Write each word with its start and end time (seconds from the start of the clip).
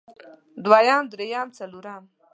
دويم 0.65 1.03
درېيم 1.11 1.47
څلورم 1.57 2.03